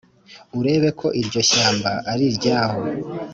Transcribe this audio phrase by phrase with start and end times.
[0.59, 2.79] urebe ko iryo shyamba ariryaho